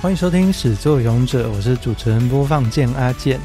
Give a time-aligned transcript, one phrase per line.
[0.00, 3.40] 欢迎收听《始作俑者》，我是主持人播放键阿健。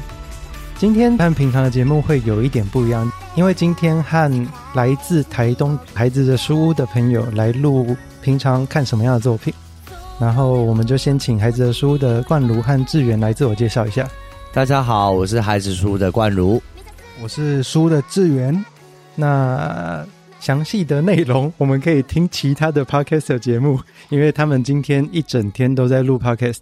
[0.78, 9.52] 今天和平常的节目会有一点不一样，因为今天和来自台东孩子的书屋的朋友来录平常看什么样的作品。
[10.20, 14.08] 然后我们就先请孩子的书屋的冠如和志远来自我介绍一下。
[14.52, 16.62] 大家好，我是孩子书屋的冠如，
[17.20, 18.64] 我是书的志源。
[19.16, 20.06] 那
[20.44, 23.80] 详细的内容，我们可以听其他的 podcast 节目，
[24.10, 26.58] 因为他们今天一整天都在录 podcast，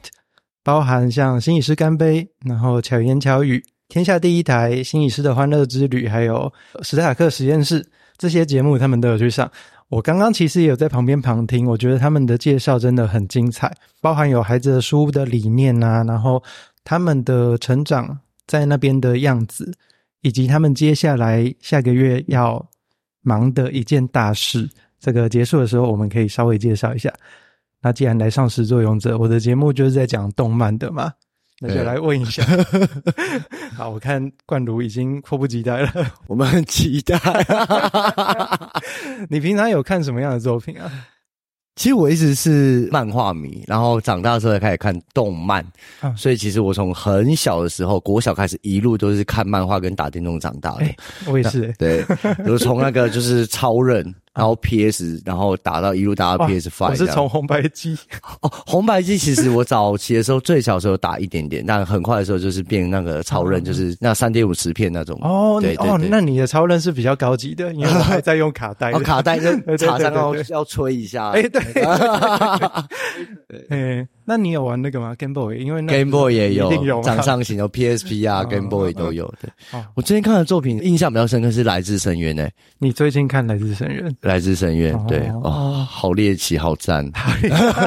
[0.62, 7.84] 包含像心理师干杯，然后巧言巧语、天下第一台、心理师的欢乐之旅，还有史塔克实验室
[8.16, 9.50] 这些节目，他们都有去上。
[9.88, 16.41] 我刚刚其实也有在旁边旁听，我觉得他们的介绍真的很精彩，包含有孩子的书的理念啊，然后
[16.84, 19.74] 他们的成长在那边的样子，
[20.20, 22.64] 以及他们接下来下个月要。
[23.22, 24.68] 忙的一件大事，
[25.00, 27.12] 这个结束的时候，我们可以稍微介绍一下。
[27.80, 31.12] 那既然来上始作俑者，我的节目就是在讲动漫的嘛，
[31.60, 32.44] 那就来问一下。
[33.74, 35.91] 好，我看冠儒已经迫不及待了，
[36.28, 37.19] 我们很期待。
[39.28, 40.91] 你平常有看什么样的作品啊？
[41.83, 45.66] 其实我一直是漫画迷，然后长大之后才开始看动漫，
[45.98, 50.84] 啊、所以其实我从很小的时候，国小开始一路都是看漫画跟打电动长大的。
[50.84, 52.05] 欸、我也是、欸，对，
[52.47, 54.14] 我从那个就是超人。
[54.34, 56.91] 然后 PS，然后打到一路打到 PS Five。
[56.91, 57.97] 我是从红白机
[58.41, 65.19] 哦，红白机其实我早期的时候最小的时候打一点点，但很快的时候就是变那个超任，就是那三点五十片那种。
[65.20, 68.91] 哦，对哦，那你的超人是比较高级的，因为我还在用卡带。
[68.92, 71.30] 哦，卡带就 插上要要吹一下。
[71.30, 71.60] 哎，对。
[73.69, 79.33] 哎，那你有玩那个吗？Game Boy，因为 Game Boy 也有掌上型，有 PSP 啊，Game Boy 都有。
[79.41, 79.51] 对，
[79.95, 82.53] 我最近看的作品印象比较深刻是《来自深渊》诶。
[82.78, 84.09] 你最近看《来自深渊》？
[84.20, 87.11] 来自深渊，对哦，哦，好猎奇，好赞。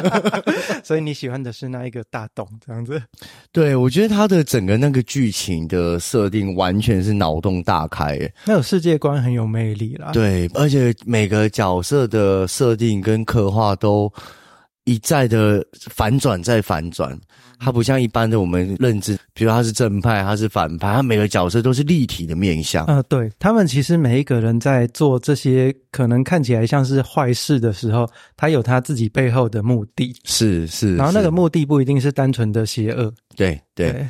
[0.83, 3.01] 所以你喜欢的是那一个大洞这样子？
[3.51, 10.11] 对，我觉得它的整个那个剧情的设定完全是脑洞大开，那有世界观很有魅力啦。
[10.11, 14.11] 对，而且每个角色的设定跟刻画都
[14.85, 17.19] 一再的反转再反转。
[17.57, 22.85] 它不像一般的我们认知，比如他是正派，他是反派，他每个角色都是立体的面相。
[22.85, 30.13] 呃，对，他们其实每一个人在做这些可能看起来像是坏事的时候，他有他自己背后的目的。
[30.25, 33.11] 是是，然后那个目的不一定是单纯的邪恶。
[33.37, 34.07] 对对，对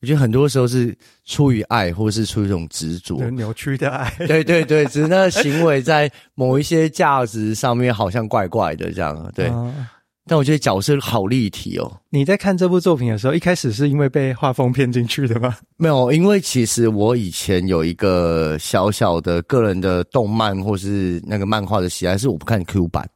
[0.00, 0.92] 我觉得很多时候是
[1.24, 4.12] 出于爱，或是出于一种执着，扭曲的爱。
[4.26, 9.30] 对对对，只是那个行为在某一些价值上面好像怪怪的这样。
[9.36, 9.46] 对。
[9.46, 9.88] 呃
[10.26, 12.00] 但我觉得角色好立体哦。
[12.10, 15.56] 你在看这部作品的时候，一开始是因为被画风骗进去的吗？
[15.76, 23.08] 没有，因为其实我以前有一个小小的个人的动漫或是那个漫画的喜爱，是我不看 Q 版。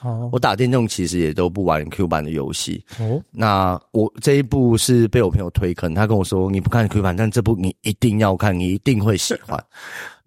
[0.00, 2.82] 哦，我打电动其实也都不玩 Q 版的游戏。
[2.98, 9.62] 哦，那我这一部是被我朋友推坑，他跟我说，你不看 Q 版，但这部你一定要看，你一定会喜欢。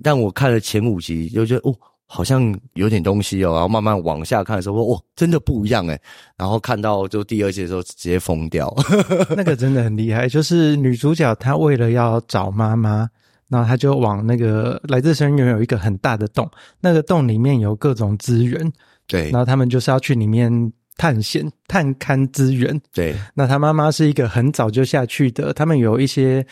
[0.03, 1.75] 但我看了前五集，就觉得哦。
[2.07, 6.01] 好像有点东西哦，然后慢慢往下看的时候，哇，真的不一样诶。
[6.37, 8.73] 然后看到就第二季的时候，直接疯掉。
[9.35, 13.09] 那个真的很厉害，就是女主角她为了要找妈妈，
[13.49, 18.71] 然后她就往那个来自深渊有一个很大的洞，那个洞里面有各种资源，
[19.05, 20.71] 对，然后他们就是要去里面。
[20.97, 23.15] 探险、探勘资源，对。
[23.35, 26.43] 那他妈妈是一个很早就下去的，他们有一些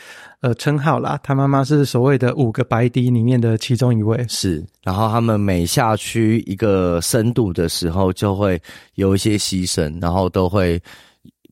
[0.41, 1.19] 呃称号啦。
[1.23, 4.63] 他妈妈是所谓的五个白笛里面的其中一位，是。
[4.84, 8.61] 然后他们每下去一个深度的时候，就会
[8.94, 10.79] 有一些牺牲，然后都会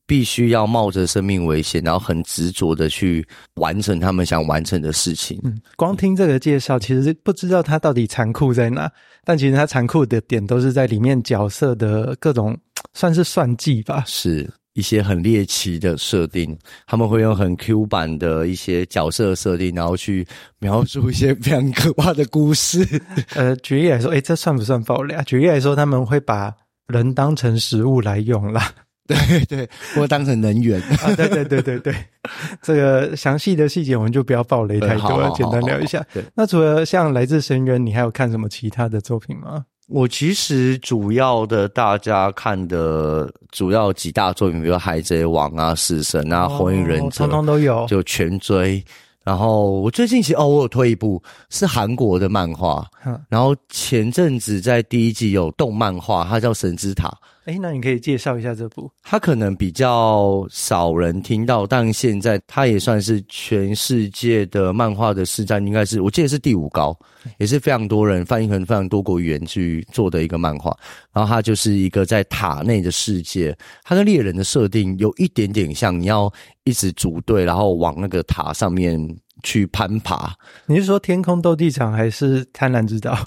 [0.06, 5.40] 必须要冒着生命危险，然后很执着的去完成他们想完成的事情。
[5.42, 8.88] 嗯，光听这个介绍，其实不知道他到底残酷在哪，
[9.24, 12.56] 但其实他残酷的点都是在里面角色的各种。
[12.94, 16.56] 算是算计吧，是一些很猎奇的设定，
[16.86, 20.26] 他们会用很 Q 版的一些角色设定，然后去
[20.58, 22.84] 描述一些非常可怕的故事。
[23.36, 25.22] 呃，举例来说，诶、欸，这算不算爆雷啊？
[25.22, 26.52] 举例来说，他们会把
[26.88, 28.72] 人当成食物来用啦，
[29.06, 31.94] 对对，或当成能源 啊，对对对对对。
[32.62, 36.04] 这个详细的细节我们就不要暴雷太多了，简单聊一下。
[36.12, 39.64] 对，那除了像来自深渊，你还有看什么其他的作品吗？
[39.88, 48.82] 我其实主要的大家看的主要几大作品，比如《海贼王》啊、《死神》啊、《火影忍者》，通通都有，就全追。
[49.22, 52.86] 然后我最近其实哦，我有推一部是韩国的漫画，
[53.28, 57.08] 然后前阵子在第一季有动漫画，它叫《神之塔》，
[57.44, 58.90] 哎，那你可以介绍一下这部？
[59.02, 66.98] 它可能比较少人听到，但现在它也算是全世界的漫画的市占，应该是我记得是第五高，
[67.36, 70.74] 也是非常多人翻译成非常多国语言去做的一个漫画。
[71.12, 76.32] 然后它就是一个在塔内的世界，它跟猎人的设定有一点点像，你要
[76.64, 78.98] 一直组队，然后往那个塔上面
[79.42, 80.34] 去攀爬。
[80.64, 83.18] 你是说天空斗地场还是贪婪之岛？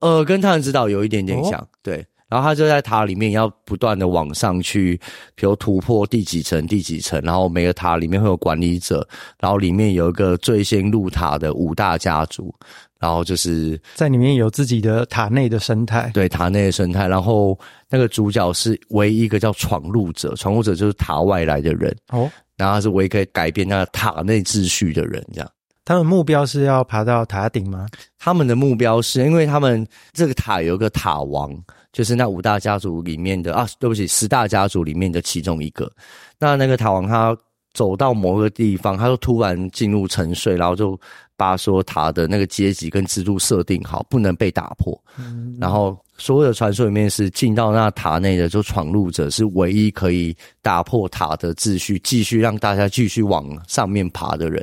[0.00, 2.04] 呃，跟贪婪之岛有一点点像，哦、对。
[2.32, 4.98] 然后他就在塔里面要不断的往上去，
[5.34, 9.06] 比如突破第几层、第几层，然后每个塔里面会有管理者，
[9.38, 12.50] 然后里面有一个最先入塔的五大家族，
[12.98, 17.06] 然后就是在里面有自己的塔内的生态，对，塔内的生态。
[17.06, 17.58] 然后
[17.90, 25.50] 那个主角是唯一一个叫闯入者，闯入者就是塔外来的人哦，然后他是唯一可以改变那个塔内秩序的人，这样。
[25.84, 27.86] 他们目标是要爬到塔顶吗？
[28.18, 31.52] 他们的目标是因为他们这个塔有一个塔王。
[31.92, 35.90] 就是那五大家族里面的啊，对不起，十大家族里面的其中一个。
[36.38, 37.36] 那那个塔王他
[37.74, 40.98] 走到某个地方，他就突然进入沉睡，然后就
[41.36, 44.98] 把说塔的那个阶级跟制度设定好，不能被打破。
[45.18, 54.62] 嗯，然后所有的传说里面是进到那塔内的就闯入者是唯一可以打破塔的秩序，继续让大家继续往上面爬的人。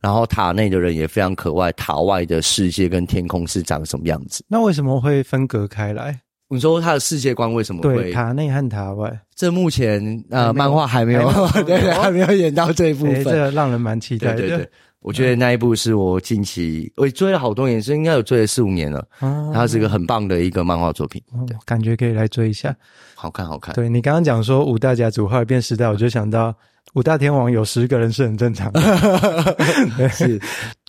[0.00, 4.42] 然后塔内的人也非常渴望塔外的世界跟天空是长什么样子。
[4.48, 6.18] 那为什么会分隔开来？
[6.48, 9.20] 你说他的世界观为什么会对塔内和塔外？
[9.34, 11.22] 这目前呃，漫画还没有，
[11.66, 14.36] 对，还没有演到这一部分，这个让人蛮期待的。
[14.36, 14.70] 对对对，
[15.00, 19.04] 我觉得那一部是我近期我追了好多年，是应该有追了四五年了。
[19.20, 22.74] 嗯，它是一个很棒的一个漫画作品，对，感觉可以来追一下。
[23.16, 23.74] 好看，好看。
[23.74, 26.54] 对，你刚刚讲说五大家族后来变时代，我就想到
[26.94, 30.08] 五大天王有十个人是很正常的。
[30.10, 30.40] 是。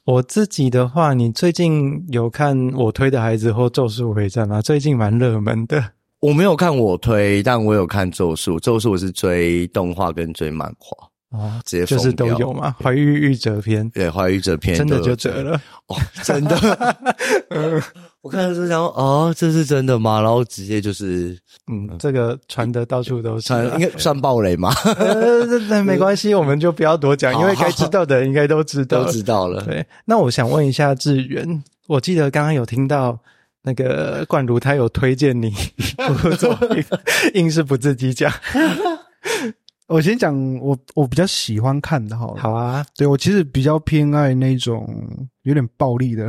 [0.08, 4.62] 我自己的话，你最近有看我推的孩子或咒术回战吗？
[4.62, 5.84] 最近蛮热门的。
[6.22, 8.58] 我没有看我推，但我有看咒术。
[8.58, 11.10] 咒术我是追动画跟追漫画。
[11.30, 16.56] 哦，直接就是都有嘛，怀玉玉折篇，对，怀玉玉折篇真的就折了哦，真的。
[17.52, 17.82] 嗯，
[18.22, 20.22] 我看的时候想说，哦，这是真的吗？
[20.22, 21.38] 然后直接就是，
[21.70, 24.74] 嗯，这个传的到处都是，传应该算暴雷吗？
[24.98, 29.62] 呃，那没关系， 我们就不要多讲，因为该知道的人应该都知道，都知道了。
[29.64, 33.20] 对，那我想问一下志远，我记得刚刚有听到
[33.64, 36.82] 那个冠如他有推荐你一部作品，
[37.34, 38.32] 硬是不自己讲。
[39.88, 44.86] 我先讲我我比较喜欢看的好了，好啊，对，我其实比较偏爱那种
[45.44, 46.28] 有点暴力的，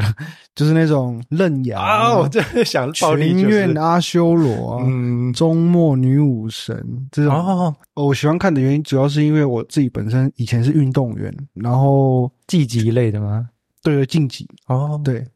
[0.54, 7.34] 就是那种刃牙啊，我真的想暴力，就是，全院阿修罗啊，嗯，终末女武神这种。
[7.34, 13.48] 哦，我喜欢看的原因主要是因为我自己本身以前是运动员，然后竞技类的吗？
[13.82, 15.26] 对，竞技哦，对，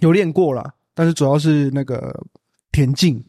[0.00, 2.18] 有练过啦，但是主要是那个
[2.72, 3.22] 田径，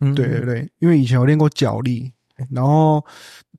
[0.00, 2.10] 嗯，对对对，因为以前有练过脚力，
[2.50, 3.04] 然后。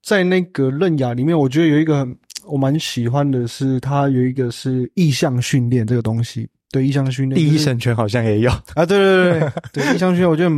[0.05, 2.07] 在那个刃牙里面，我觉得有一个
[2.45, 6.47] 我蛮喜欢的是，它有一个是意向训练这个东西。
[6.69, 8.85] 对，意向训练，第一神拳好像也有啊。
[8.85, 9.51] 对对对
[9.83, 10.55] 对，意向训练我觉得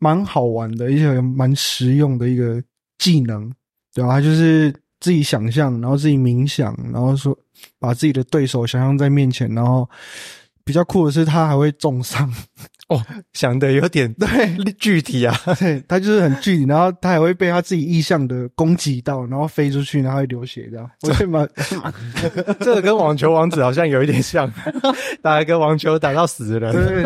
[0.00, 2.60] 蛮好玩的，而且蛮实用的一个
[2.98, 3.48] 技能。
[3.94, 4.14] 对吧？
[4.14, 7.38] 它就是自己想象，然后自己冥想，然后说
[7.78, 9.88] 把自己的对手想象在面前，然后
[10.64, 12.28] 比较酷的是，他还会重伤。
[12.88, 13.02] 哦，
[13.32, 20.90] 想的有点对具体啊， 对，他就是很具体，然后他还会被他自己意向的攻击到，然后飞出去，然后会流血这样。
[21.00, 24.52] 我觉得这个跟网球王子好像有一点像，
[25.22, 26.72] 打一个网球打到死人。
[26.72, 27.04] 对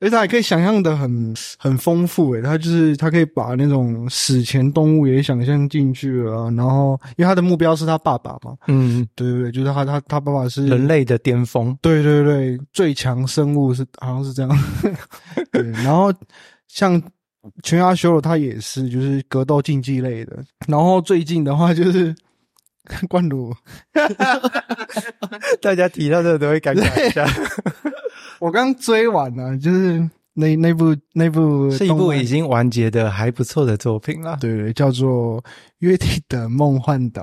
[0.00, 14.64] 而且他还可以想象的很很丰富诶，他就是他可以把那种史前动物也想象进去了，然后因为他的目标是他爸爸嘛，嗯，对对对，就是他他他爸爸是人类的巅峰，对对对，最强生物是好像是这样，
[15.50, 16.14] 对，然后
[16.68, 17.02] 像
[17.64, 20.36] 全亚修罗他也是就是格斗竞技类的，
[20.68, 22.14] 然后最近的话就是
[23.08, 23.52] 冠鲁，
[25.60, 27.26] 大家提到这都会尴尬一下。
[28.40, 34.38] 我刚追完了，就是那那部那部是一部已经完结的还不错的作品了。
[34.40, 35.42] 对，叫做
[35.78, 37.22] 《约定的梦幻岛》。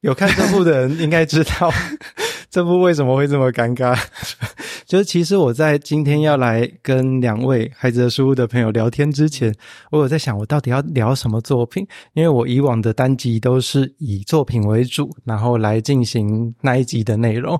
[0.00, 1.72] 有看这部的人应该知道
[2.52, 3.98] 这部为什么会这么尴尬。
[4.84, 9.50] 就是其实我在今天要来跟两位孩子的书屋的朋友聊天之前，
[9.90, 17.58] 我有在想我到底要聊什么作品，因为我以往的单集都是以作品为主，然后来进行那一集的内容。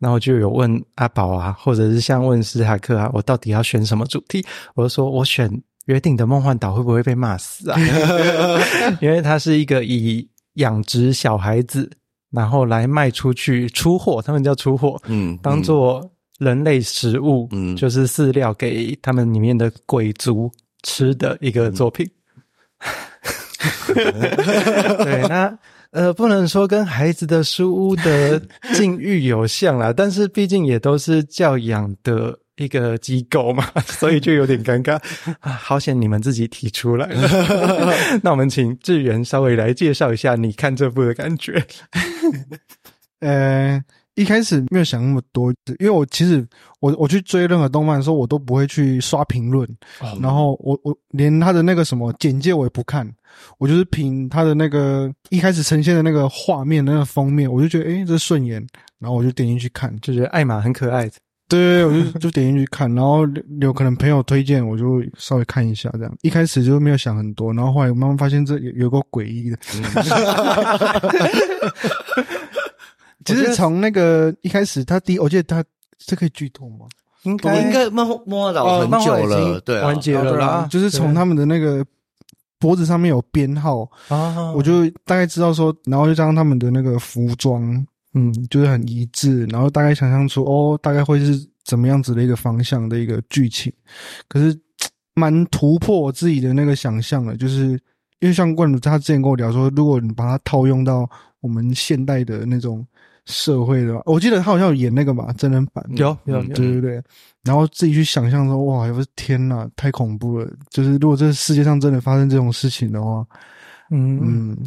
[0.00, 4.44] 然后就有问阿宝啊，或者是像问史塔克啊，我到底要选什么主题？
[4.74, 5.48] 我就说我选
[5.84, 7.78] 《约定的梦幻岛》，会不会被骂死啊？
[9.00, 11.88] 因为它是一个以养殖小孩子，
[12.32, 20.50] 然后来卖出去出货，他们叫出货，嗯，当做人类食物，嗯，就是饲料给他们里面的鬼族
[20.82, 22.10] 吃的一个作品。
[23.94, 25.56] 对，那
[25.90, 28.40] 呃，不能说跟孩子的书屋的
[28.74, 35.00] 境遇有像啦，但是毕竟也都是教养的一个机构嘛， 所以就有点尴尬
[35.40, 35.52] 啊。
[35.52, 37.28] 好险你们自己提出来了，
[38.22, 41.64] 那我们请志远稍微来介绍一下你看这部的感觉。
[43.20, 43.82] 呃。
[44.14, 45.50] 一开始没有想那么多，
[45.80, 46.46] 因为我其实
[46.80, 49.66] 我我去追任何动漫的时候，我都不会去刷评论，
[50.00, 53.10] 哦、然后我我连他的那个什么简介我也不看，
[53.56, 58.62] 我就是凭他的那个一开始呈现的那个画面那个封面，我就觉得诶这顺眼，
[58.98, 61.10] 然后我就点进去看，就觉得艾玛很可爱。
[61.52, 63.28] 对，我就就点进去看，然后
[63.60, 66.16] 有可能朋友推荐，我就稍微看一下这样。
[66.22, 69.58] 一开始就没有想很多，然后后来慢慢发现这有有个诡异的。
[73.26, 75.62] 其实从那个一开始，他第一，我记得他
[75.98, 76.86] 这可以剧透吗？
[77.24, 80.66] 应该应该漫画漫画岛很久了，对，完结了啦。
[80.70, 81.84] 就是从他们的那个
[82.58, 93.72] 脖子上面有编号啊，我就大概知道说，然后就加上他们的那个服装，嗯，就是很一致，然后大概想象出哦，大概会是怎么样子的一个方向的一个剧情。
[94.28, 94.58] 可是
[95.14, 97.70] 蛮突破我自己的那个想象的，就是
[98.20, 101.08] 因为像冠儒他之前跟我聊说，如果你把它套用到
[101.40, 102.86] 我们现代的那种。
[103.26, 107.02] 社会的话，我记得他好像有演那个嘛，真人版，有有有，对对对。
[107.44, 110.52] 然后自己去想象说，哇，我的天呐，太恐怖了！
[110.70, 113.24] 就是如果这世界上真的发生这种事情的话，
[113.92, 114.58] 嗯嗯，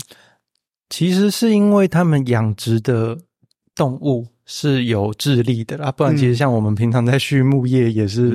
[0.89, 3.19] 其实是因为他们养殖的
[3.75, 8.31] 动物是有智力的啦，不然其实像我们平常在畜牧业也是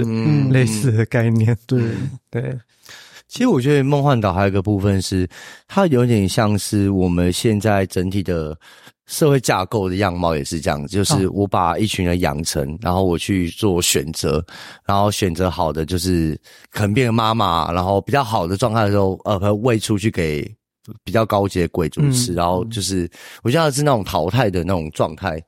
[0.50, 1.56] 类似的概念。
[1.66, 1.82] 对
[2.30, 2.56] 对，
[3.26, 5.28] 其实我觉得梦幻岛还有一个部分是，
[5.66, 8.56] 它有点像是我们现在整体的。
[9.06, 14.40] 社会架构的样貌也是这样，就是我把一群人养成，哦、然后我去做选择，
[14.86, 20.48] 然后选择好的就是可能变成妈妈，然后比较好的状态的时候，呃，喂出去给
[21.04, 23.08] 比较高级的贵族吃，嗯、然后就是
[23.42, 25.42] 我觉得是那种淘汰的那种状态，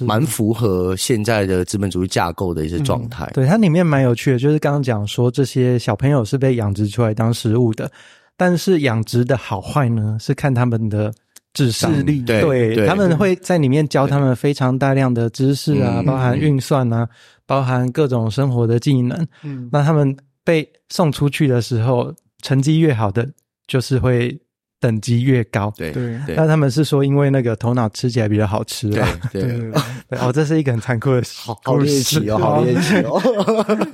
[0.00, 3.24] 蛮符合现在的资本主义架构的一些状态。
[3.26, 7.90] 嗯、对，它里面蛮有趣的，就是刚刚讲说这些小朋友是被养殖出来当食物的，
[8.36, 11.12] 但是养殖的好坏呢，是看他们的。
[11.56, 17.08] 智智力，对，对对他们会在里面教他们非常大量的知识啊，包含运算啊，
[17.46, 19.26] 包含各种生活的技能。
[19.42, 23.26] 嗯，那他们被送出去的时候，成绩越好的，
[23.66, 24.38] 就是会
[24.80, 25.72] 等级越高。
[25.76, 28.90] 对对，那他们是说，因为那个头脑吃起来比较好吃。
[28.90, 29.02] 对
[29.42, 29.42] 对
[30.08, 33.20] 对，哦，这是一个很残酷的，好好猎奇哦， 好猎奇哦。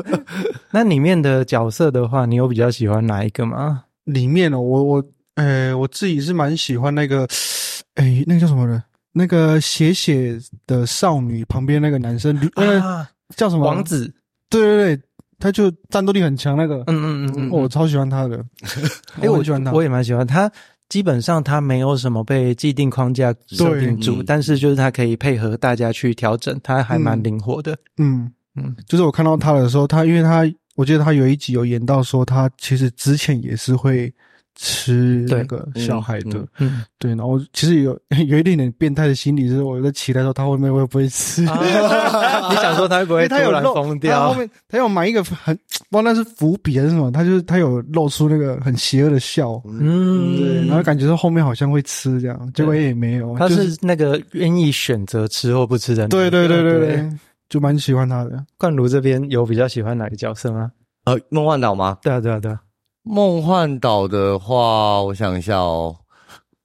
[0.71, 3.85] 那里面的角色的话，你有比较喜欢哪一个吗？
[4.05, 5.05] 里面哦，我我。
[5.35, 7.27] 呃，我自己是蛮喜欢那个，
[7.97, 8.85] 哎，那个叫什么呢？
[9.13, 13.65] 那个写写的少女旁边那个男生，啊，叫什么？
[13.65, 14.13] 王子。
[14.51, 15.03] 对对对，
[15.43, 16.77] 他就战斗力很强那个。
[16.87, 18.45] 嗯嗯嗯嗯，我超喜欢他的。
[19.21, 20.51] 哎，我喜欢他，我也蛮喜欢他。
[20.89, 27.77] 基本上他没有什么被既定框架设定住，但是就是他可以配合大家去调整，他还蛮灵活的。
[27.99, 30.45] 嗯嗯，就是我看到他的时候，他因为他
[30.77, 34.13] 我记得他有一集有演到说，他其实之前也是会。
[34.55, 41.59] 吃那个小孩的，嗯，对，然后其实有 有一点点变态的心理，就是我在期待说他后面会不会吃，啊、
[42.51, 44.21] 你想说他会不会突然疯掉？
[44.21, 45.55] 他后面他有埋一个很
[45.91, 57.11] 不知道那是伏笔还是什么，他就是他有露出那个很邪恶的笑，嗯，对，然后感觉说后面好像会吃这样，结果也没有，他是那个愿意选择吃或不吃的，对对对对对，
[57.49, 58.45] 就蛮喜欢他的。
[58.59, 60.71] 冠如这边有比较喜欢哪个角色吗？
[61.05, 61.99] 呃，梦幻岛吗？
[62.03, 62.61] 对啊对啊对啊。
[63.05, 65.95] 梦幻岛的话，我想一下哦，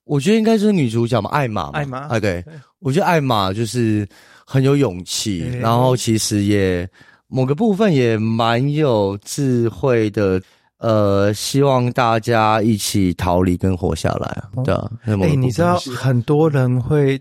[0.03, 1.69] 我觉得应该是女主角嘛，艾玛。
[1.71, 2.45] 艾玛，啊，对，
[2.79, 4.07] 我觉得艾玛就是
[4.45, 6.87] 很有勇气，然后其实也
[7.27, 10.39] 某个部分也蛮有智慧的，
[10.77, 14.91] 呃，希望大家一起逃离跟活下来啊，对啊。
[15.05, 17.19] 哎，你知道很多人会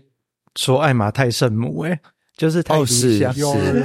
[0.55, 1.99] 说艾玛太圣母，诶
[2.37, 3.33] 就是太理想。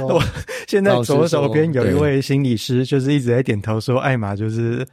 [0.07, 0.21] 我
[0.67, 4.87] 现在左手边有一位心理师，就是一直在点头说艾玛就是。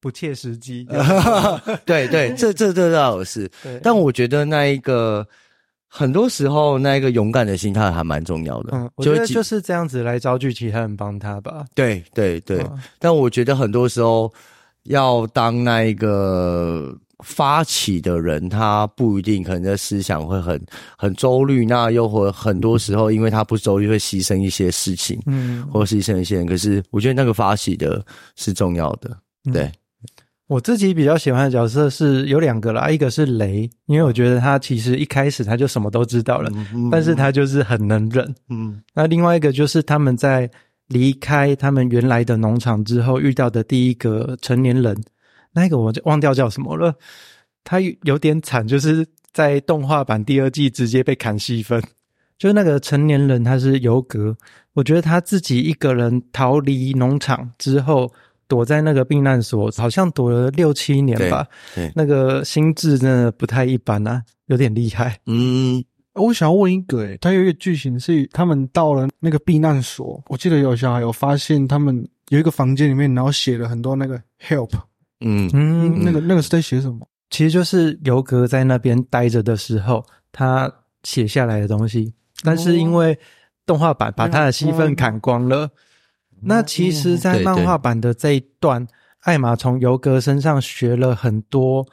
[0.00, 0.86] 不切实际，
[1.84, 3.50] 对对， 这这这倒是。
[3.62, 5.26] 对但我觉得那一个
[5.88, 8.70] 很多时候，那一个勇敢的心态还蛮重要的。
[8.76, 11.64] 嗯，我觉得就是这样子来招聚其他人帮他吧。
[11.74, 14.32] 对对对，嗯、但我觉得很多时候
[14.84, 20.62] 要当那一个发起的人，他不一定可能在思想会很
[20.96, 26.46] 很周虑，那又或很多时候因为他不周虑，会牺牲一些事情，嗯，或牺牲一些人。
[26.46, 28.00] 可是我觉得那个发起的
[28.36, 29.18] 是重要的，
[29.52, 29.62] 对。
[29.64, 29.72] 嗯
[30.48, 36.50] 我自己比较喜欢的角色是有两个啦，一个是雷，因为我觉得他其实一开始他就什么都知道了，
[36.90, 38.34] 但是他就是很能忍。
[38.48, 40.50] 嗯，那另外一个就是他们在
[40.88, 44.96] 离开他们原来的农场之后遇到的第一个成年人，
[45.52, 46.94] 那个我就忘掉叫什么了。
[47.62, 51.82] 他有点惨，就是在动画版第二季直接被砍戏份。
[52.38, 54.34] 就是那个成年人，他是尤格，
[54.72, 58.10] 我觉得他自己一个人逃离农场之后，
[58.48, 61.46] 躲在那个避难所，好像躲了六七年吧。
[61.74, 65.16] 对，对，那个心智真的不太一般啊，有点厉害。
[65.26, 74.70] 嗯，我想要问一个，诶，他有一个剧情是他们到了那个避难所，我记得有小孩有发现他们有一个房间里面，然后写了很多那个 help。
[75.20, 77.06] 嗯嗯，那个那个是在写什么？
[77.30, 80.02] 其实就是尤格在那边待着的时候，
[80.32, 82.14] 他写下来的东西。
[82.42, 83.18] 但是因为
[83.66, 85.70] 动画版把他的戏份砍光了，哦、
[86.42, 88.86] 那其实，在漫画版的这一段，
[89.20, 91.86] 艾玛从尤格身上学了很多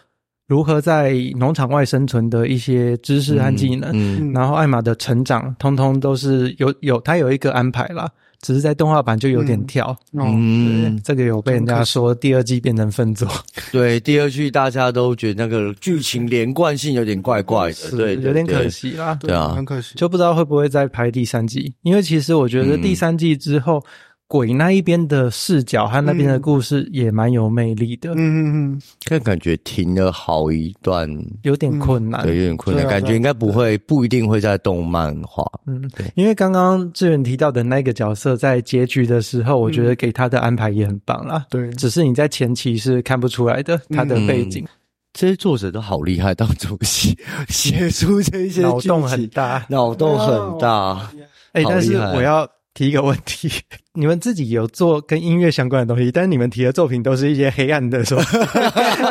[0.48, 8.10] 如何在农场外生存的一些知识和技能，嗯嗯、然后艾玛的成长，通通都是有有他有一个安排啦。
[8.42, 13.28] 只是在动画版就有点跳，嗯，这个有被人家说第二季变成分作，
[13.72, 23.84] 对，第二季大家都觉得那个剧情连贯性有点怪怪的，对，有点可惜啦，对啊，很可惜，就不知道会不会再拍第三季，因为其实我觉得第三季之后。
[24.27, 28.10] 鬼那一边的视角和那边的故事也蛮有魅力的。
[28.13, 31.08] 嗯嗯嗯，但感觉停了好一段，
[31.44, 32.88] 有点困难，对，有点困难。
[32.88, 35.46] 感觉应该不会，不一定会在动漫化。
[35.67, 41.46] 嗯，对，因为刚刚志远提到的那个角色，在结局的时候，我觉得给他的安排也很棒啦。
[41.51, 44.65] 对，只是你在前期是看不出来的他的背景。
[45.13, 47.15] 这些作者都好厉害，当中写
[47.48, 51.12] 写出这些脑洞很大，脑洞很大。
[51.51, 52.50] 哎，但是我要。
[52.77, 53.50] 提一个问题，
[53.96, 58.24] 你们自己有做跟音乐相关的东西，但是你们提的作品都是一些黑暗的，是吧？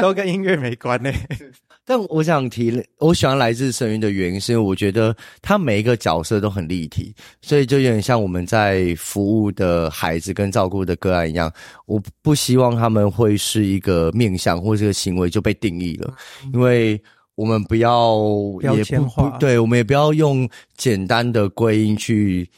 [0.00, 1.11] 都跟音乐没关呢。
[1.87, 11.53] 但我想提，我喜欢来自深渊的原因，是因为我觉得他每一个角色都很立体，所以就有点像我们在服务的孩子跟照顾的个案一样。
[11.87, 16.14] 我不希望他们会是一个面向或这个行为就被定义了，
[16.55, 16.99] 因为
[17.35, 18.19] 我们不要
[18.61, 22.49] 标签化，对，我们也不要用简单的归因去。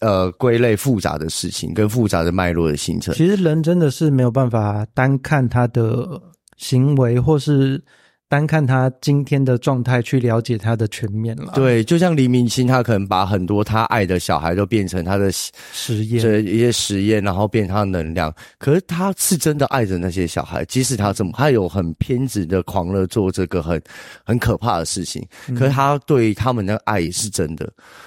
[0.00, 6.20] 呃，归类复杂的事情跟复杂的脉络的形成，其实人真的是没有办法单看他的
[6.56, 7.82] 行为，或是。
[8.28, 11.52] 单看他今天的状态去了解他的全面了。
[11.54, 18.34] 对，就像黎明星，他可能把很多他爱的小孩都变成他的实验，这一些实验，然后变成他的能量。
[18.58, 23.80] 可是他是真的爱着那些小孩，即使他这么，他有很偏执的狂热做这个很
[24.24, 25.24] 很可怕的事情。
[25.56, 27.64] 可是他对他们的爱也是真的。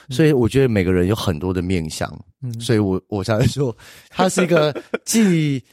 [0.09, 2.09] 嗯、所以我觉得每个人有很多的面相。
[2.41, 3.75] 嗯，所以我我才会说，
[4.09, 5.63] 他是一个既。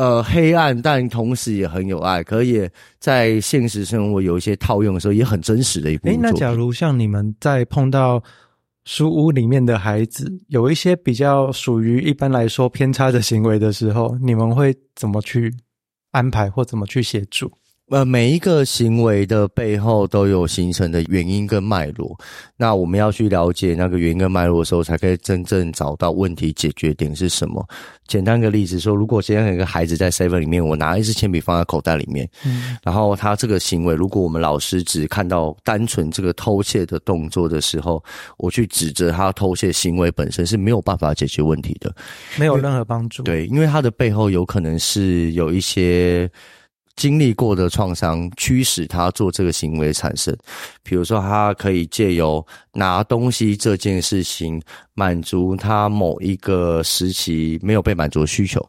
[0.00, 8.22] 呃，黑暗，但同时也很有爱，可也在现实生活有一些套用的时候，也很真实的一部作品，那假如像你们在碰到
[8.86, 15.52] 书屋里面的孩子，有一些比较属于一般来说偏差的行为的时候，你们会怎么去
[16.12, 17.52] 安排或怎么去协助？
[17.90, 22.16] 呃，每一个行为的背后都有形成的原因跟脉络。
[22.56, 27.66] 那我们要去了解那个原因跟脉络的时候，才可以真正找到问题解决点是什么。
[28.06, 38.00] 简单个例子说，如果今天有一个孩子在 Seven 里面，我拿一支铅笔放在口袋里面，嗯，然后他这个行为，如果我们老师只看到单纯这个偷窃的动作的时候，
[38.38, 41.92] 我去指责他偷窃行为本身是没有办法解决问题的，
[42.38, 43.24] 没有任何帮助。
[43.24, 46.30] 对，因为他的背后有可能是有一些。
[46.96, 50.36] 经历过的创伤驱使他做这个行为产生，
[50.82, 54.60] 比如说他可以借由拿东西这件事情
[54.92, 58.60] 满足他某一个时期没有被满足的需求，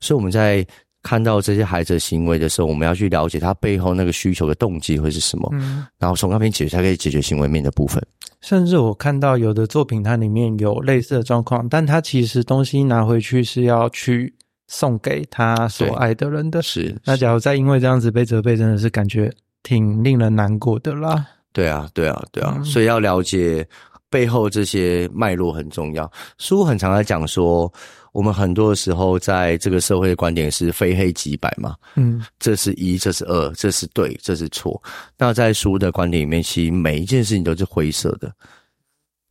[0.00, 0.64] 所以我们在
[1.02, 8.00] 看到这些孩子的行为的时候，我们要去了解他背后那个需求的动机会是什么，嗯，然后从那边解决，才可以解决行为面的部分。
[8.40, 14.32] 甚至我看到有的作品，它里面有类似的状况，但他其实东西拿回去是要去。
[14.72, 16.62] 送给他所爱的人的。
[16.62, 19.30] 事，那假如再因为这样子被责备，真的是感觉
[19.64, 21.26] 挺令人难过的啦。
[21.52, 23.66] 对啊，对啊，对啊，嗯、所以要了解
[24.08, 26.08] 背后这些脉络很重要。
[26.38, 27.70] 书很常在讲说，
[28.12, 34.80] 我们很多的时候在这个社会的观点是非黑即白嘛，嗯，这是一，这是二，这是对，这是错。
[35.18, 38.32] 那在书的观点里面，其实每一件事情都是灰色的，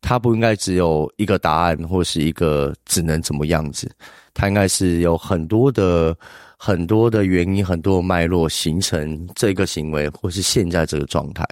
[0.00, 3.90] 它不应该只有一个答案，或是一个只能怎么样子。
[4.32, 6.16] 它应该是有很多的、
[6.56, 11.44] 很多的原因、很多的脉络形成这个行为，或是现在这个状态。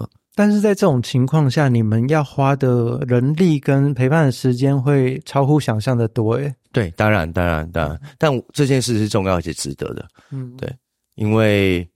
[0.00, 6.32] 嗯，但是在这种情况下，你们要花的人力跟陪伴的时间会超乎想象的多。
[6.34, 10.04] 诶，对，当然，当然，当然，但这件事是重要且值得的。
[10.30, 10.74] 嗯，对，
[11.14, 11.86] 因为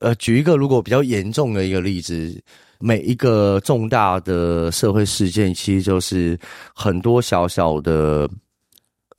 [0.00, 2.38] 呃，举一个如果比较严重的一个例子，
[2.78, 6.38] 每一个重大的社会事件，其实就是
[6.74, 8.28] 很多小小的。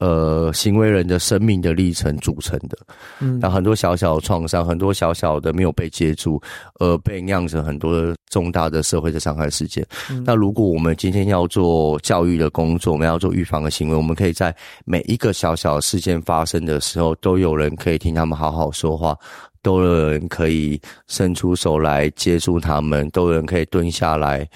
[0.02, 2.76] 呃行为人的生命的历程组成的。
[3.20, 6.42] 嗯，那很多小小的创伤，很多小小的没有被接住，
[6.80, 9.86] 而被酿成很多重大的社会的伤害事件。
[10.10, 14.52] 嗯，那如果我们今天要做教育的工作，我们要做预防的行为，我们可以在
[14.86, 19.16] 每一个小小的事件发生的时候，都有人可以听他们好好说话。
[19.62, 24.48] 都有人可以伸出手来接住他们，都有人可以蹲下来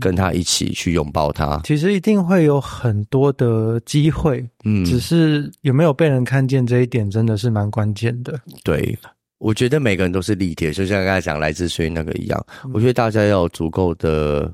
[0.00, 1.60] 跟他一起去拥抱他。
[1.64, 8.40] 其实一定会有很多的机会，嗯，只是有没有被人看见这一点，真的是蛮关键的。
[8.64, 8.98] 对，
[9.38, 12.46] 我觉得每个人都是立体，就像刚才讲来自水那个一样。
[12.72, 14.50] 我觉得大家要有足够的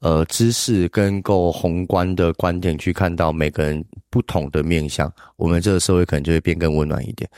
[0.00, 7.30] 呃知识跟够宏观的观点去看到每个人不同的面向，我们这个社会可能就会变更温暖一点。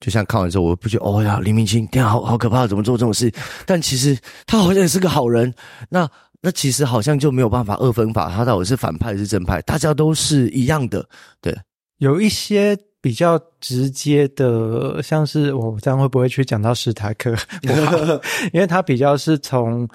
[0.00, 3.32] 就像看完之后，我不觉得哦呀，黎明卿，天，好好可怕，怎么做这种事？
[3.64, 5.52] 但其实他好像也是个好人。
[5.88, 6.08] 那
[6.42, 9.62] 那其实好像就没有办法二分法，他到底是反派还是正派？
[9.62, 11.06] 大家都是一样的。
[11.40, 11.56] 对，
[11.98, 17.34] 有一些比较直接的，像是我这样会不会去讲到史塔克？
[18.52, 19.88] 因为他比较是从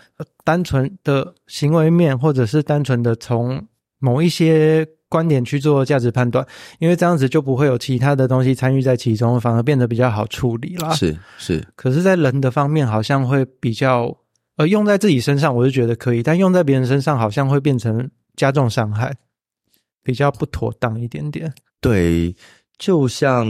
[0.43, 3.63] 单纯的行为面，或者是单纯的从
[3.99, 4.88] 某一些。
[5.09, 6.45] 观点去做价值判断，
[6.77, 10.93] 因为这样子就不会有其他的东西参与在其中，反而变得比较好处理啦。
[10.93, 14.15] 是是，可是，在人的方面，好像会比较，
[14.57, 19.13] 呃，用在自己身上，我就觉得可以，但用在别人身上，好像会变成加重伤害，
[20.03, 21.51] 比较不妥当一点点。
[21.81, 22.35] 对，
[22.77, 23.47] 就像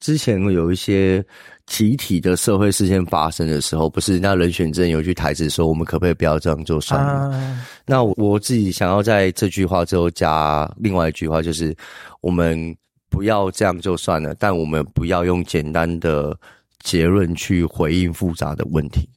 [0.00, 1.24] 之前有一些。
[1.66, 11.76] 集体的社会事件发生的时候，不是那人选之人有句台词说：“我们可不可以不要这样做算了？”啊、那我自己想要在这句话之后加另外一句话，就是
[12.20, 12.72] 我们
[13.10, 16.38] 不要这样就算了，但我们不要用简单的
[16.84, 19.10] 结论去回应复杂的问题。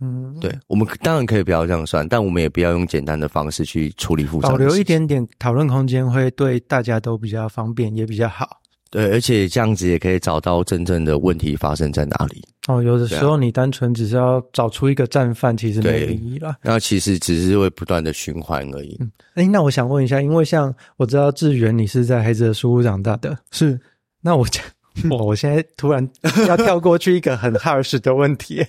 [0.00, 8.61] 嗯，对，我们当然可以不要这样算，但我们也不要用简单的方式去处理复杂，保留一点点讨论空间，会对大家都比较方便，也比较好。
[8.92, 12.44] 对，而且这样子也可以找到真正的问题发生在哪里。
[12.68, 16.54] 哦，有的时候你单纯只是要找出一个战犯，其实没意义了。
[16.60, 18.94] 那其实只是会不断的循环而已。
[19.00, 23.80] 嗯，诶，那我想问一下，因为像我知道志远，你是在孩子的书屋长大的，是？
[24.20, 24.62] 那我讲，
[25.08, 26.06] 我我现在突然
[26.46, 28.62] 要跳过去一个很 harsh 的问题，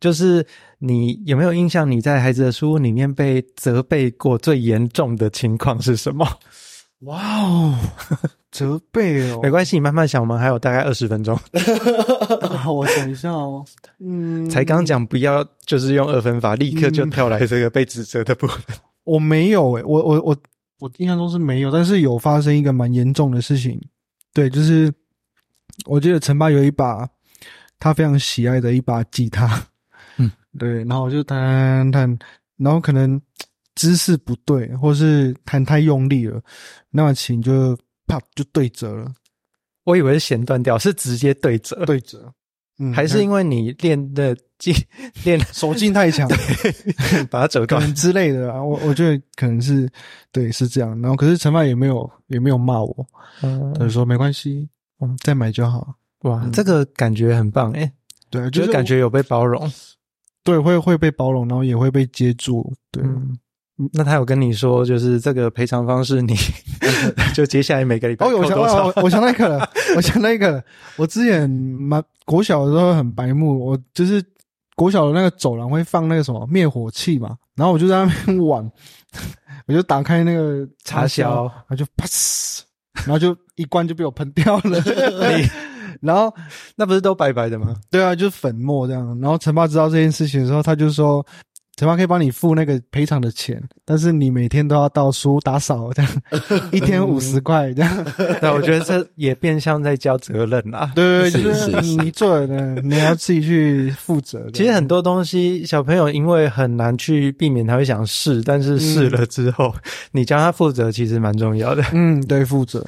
[0.00, 0.46] 就是
[0.78, 6.24] 你有没有印象，你在孩子的书屋里面被责备过最严重的情况是什么？
[7.00, 7.78] 哇哦！
[8.50, 11.38] 责备哦，没关系，你慢慢想，我们还有大概二十分钟。
[12.56, 13.64] 好， 我想一下哦。
[14.00, 18.58] 嗯，才刚讲不要，就是用二分法，立刻就跳来这个被指责的部分。
[19.04, 20.36] 我没有诶，我我我
[20.80, 23.80] 我印象中是没有，但是有发生一个蛮严重的事情。
[24.32, 24.92] 对，就是
[25.86, 27.08] 我记得陈爸有一把
[27.78, 29.62] 他非常喜爱的一把吉他，
[30.16, 32.18] 嗯，对，然后我就弹弹，
[32.56, 33.20] 然后可能
[33.78, 36.42] 姿势不对，或是弹太用力了，
[36.90, 37.78] 那把琴就。
[38.10, 39.12] 啪就对折了，
[39.84, 41.84] 我以为是弦断掉，是直接对折。
[41.84, 42.32] 对折，
[42.78, 44.74] 嗯，还是因为你练的劲，
[45.26, 46.26] 练 手劲太强，
[47.30, 48.64] 把它折断之类的啊。
[48.64, 49.86] 我我觉得可能是
[50.32, 50.98] 对，是这样。
[51.02, 53.06] 然后可是陈爸也没有也没有骂我，
[53.42, 55.94] 嗯，他就说没关系，我们再买就好。
[56.20, 57.92] 哇，嗯、这个感觉很棒哎、欸，
[58.30, 59.70] 对，就是感觉有被包容，
[60.42, 63.04] 对，会会被包容，然后也会被接住，对。
[63.04, 63.38] 嗯
[63.92, 66.34] 那他有跟你说，就是这个赔偿方式， 你
[67.32, 70.64] 就接下来每个礼拜哦，我想我我想那个了，我想那个了。
[70.96, 74.20] 我之前蛮国小的时候很白目，我就是
[74.74, 78.68] 国小的那个走廊会放那个什么灭火器嘛，然后我就在那边玩，
[79.66, 82.62] 我就打开那个插销，然后就啪呲，
[83.04, 84.82] 然后就一关就被我喷掉了。
[86.02, 86.32] 然后
[86.76, 87.74] 那不是都白白的吗？
[87.90, 89.18] 对啊，就是粉末这样。
[89.20, 91.24] 然后陈爸知道这件事情的时候，他就说。
[91.78, 96.12] 陈爸可以帮你付那个赔偿的钱，但是你每天都要倒书打扫，这样
[96.72, 98.04] 一天五十块这样。
[98.40, 100.90] 对我觉得这也变相在交责任啊。
[100.96, 104.50] 对对对，就是你做的，你要自己去负责。
[104.52, 111.84] 其实很多东西，小朋友因为很难去避免，他会想试，但是试了之后，嗯、你教他负责，其实蛮重要的。
[111.92, 112.84] 嗯，对，负责。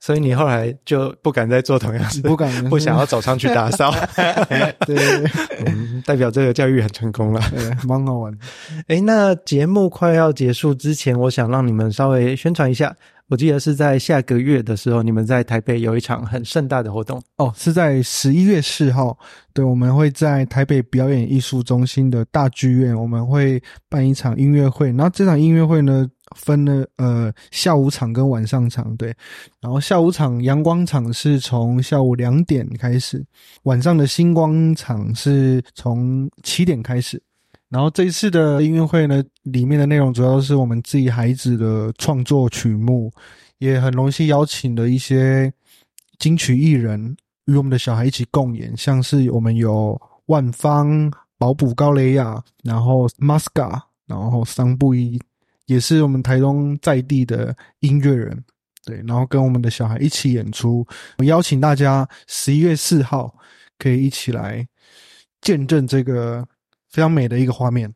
[0.00, 3.92] 所以你后来就不敢再做同样事，不敢，不想要走上去打扫。
[4.48, 5.30] 对，对，对、
[5.66, 8.36] 嗯，代表这个教育很成功了，对，蛮好玩。
[8.88, 12.96] 诶，那节目快要结束之前，我想让你们稍微宣传一下。
[13.28, 19.16] 我记得是在下个月的时候，你们在台北有一场很盛大的活动哦，是在十一月四号。
[19.52, 24.88] 对，我们会在台北表演艺术中心的大剧院，我们会办一场音乐会。
[24.88, 26.04] 然后这场音乐会呢，
[26.36, 28.96] 分了呃下午场跟晚上场。
[28.96, 29.14] 对，
[29.60, 33.24] 然后下午场阳光场是从下午两点开始，
[33.62, 37.22] 晚上的星光场是从七点开始。
[37.68, 43.12] 然后这一次的音乐会呢，里面的内容主要是我们自己孩子的创作曲目，
[43.58, 45.52] 也很荣幸邀请了一些
[46.18, 47.16] 金曲艺人
[47.46, 55.16] 与我们的小孩一起共演，像是我们有万芳、保卜高雷雅，然后 Masca，然后桑布伊，
[55.70, 58.36] 也是我们台东在地的音乐人。
[58.84, 60.84] 对，然后跟我们的小孩一起演出，
[61.18, 63.32] 我邀请大家十一月四号
[63.78, 64.66] 可以一起来
[65.42, 66.44] 见证这个
[66.90, 67.92] 非常美的一个画面。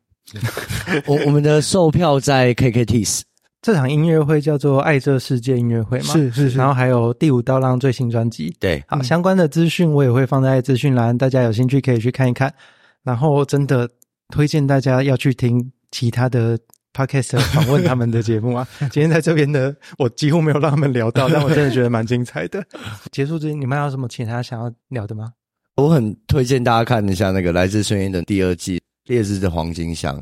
[1.06, 3.22] 我我们的售票在 KKTIX，
[3.60, 6.12] 这场音乐会叫做《爱这世界音乐会》嘛？
[6.12, 6.58] 是是是。
[6.58, 12.54] 然后还有第五刀浪最新专辑，对，好，相关的资讯我也会放在资讯栏，大家有兴趣可以去看一看。
[13.02, 13.90] 然后真的
[14.28, 16.56] 推荐大家要去听其他的。
[16.94, 22.64] Podcast 访问他们的节目啊， 今天在这边呢，我几乎没有让他们聊到，但我真的觉得蛮精彩的。
[23.10, 25.32] 结束之前，你们还有什么其他想要聊的吗？
[25.74, 30.16] 我很推荐大家看一下那个《来自深渊》的第二季《烈日的黄金箱》，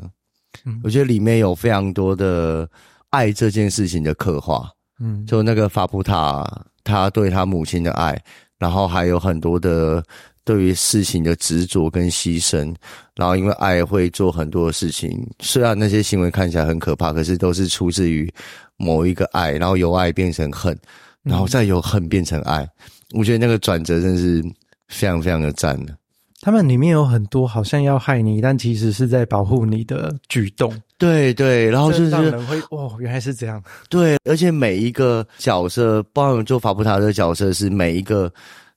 [0.64, 2.66] 嗯，我觉得里面有非常多的
[3.10, 4.66] 爱这件事情的刻画，
[4.98, 6.44] 嗯，就那个法布塔
[6.82, 8.18] 他对他母亲的爱，
[8.58, 10.02] 然后还有很多的。
[10.44, 12.74] 对于事情的执着跟牺牲，
[13.14, 15.24] 然后因为爱会做很多的事情。
[15.40, 18.28] 虽然那些行为看起来很可怕，可是都是出自于
[18.76, 20.76] 某一个爱，然后由爱变成恨，
[21.22, 22.64] 然后再由恨变成爱。
[22.64, 24.42] 嗯、我觉得那个转折真是
[24.88, 25.96] 非常非常的赞的。
[26.40, 30.74] 他们里面有很多好像要害你，但其实是在保护你的举动。
[30.98, 33.62] 对对，然后就是让人会哦，原来是这样。
[33.88, 38.32] 对，而且每一个角色，包括做法布塔的角色，是每一个。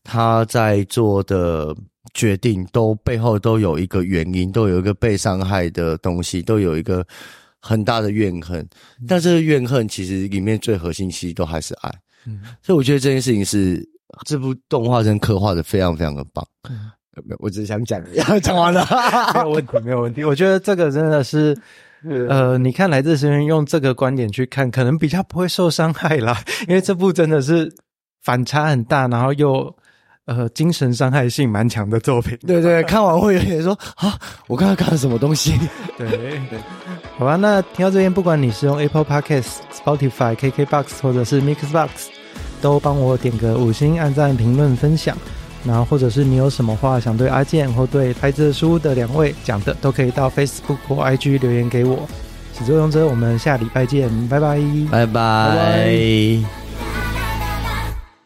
[0.06, 1.76] 他在做的
[2.13, 7.06] 决定都背后都有一个原因，都有一个被伤害的东西，都有一个
[7.60, 8.65] 很大的怨恨。
[9.08, 11.91] 但这个怨恨其实里面最核心其实都还是爱。
[12.26, 13.84] 嗯，所以我觉得这件事情是
[14.26, 16.46] 这部动画真刻画的非常非常的棒。
[16.70, 16.91] 嗯，
[17.39, 18.00] 我只是想讲，
[18.41, 18.88] 讲完了，
[19.34, 20.24] 没有问题，没有问题。
[20.24, 21.58] 我觉得这个真的是，
[22.30, 27.74] 呃，你看来自深渊用这个观点去看，可能比较不会受伤害啦，因为这部真的是
[28.22, 29.76] 反差很大，然后又。
[30.25, 35.53] 呃，精神伤害性蛮强的作品，对对， 看完会有点说啊，我刚刚看了什么东西？
[35.97, 36.59] 对对，
[37.17, 41.89] 好吧，那听到这边，不管你是用 Apple Podcasts、Spotify、KKBox 或者是 Mixbox，
[42.61, 45.15] 都帮我点个五星、按赞、评论、分享，
[45.63, 52.07] 然后或者是你有什么话想对阿健或对拍这书的两位讲的，都可以到 Facebook 或 IG 留言给我。
[52.57, 54.57] 始作俑者，我们下礼拜见，拜拜，
[54.89, 55.13] 拜拜。
[55.13, 57.14] 拜拜。